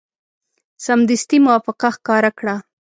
[0.85, 2.55] سمدستي موافقه ښکاره کړه.